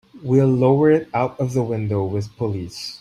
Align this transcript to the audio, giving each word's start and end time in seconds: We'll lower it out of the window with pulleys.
We'll 0.23 0.47
lower 0.49 0.89
it 0.89 1.09
out 1.13 1.39
of 1.39 1.53
the 1.53 1.61
window 1.61 2.03
with 2.07 2.35
pulleys. 2.35 2.97